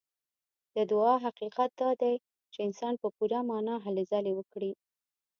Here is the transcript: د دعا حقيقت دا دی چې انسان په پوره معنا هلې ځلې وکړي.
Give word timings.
د 0.75 0.77
دعا 0.91 1.13
حقيقت 1.25 1.69
دا 1.81 1.91
دی 2.01 2.13
چې 2.53 2.59
انسان 2.67 2.93
په 3.01 3.07
پوره 3.15 3.39
معنا 3.49 3.75
هلې 3.85 4.03
ځلې 4.11 4.33
وکړي. 4.35 4.71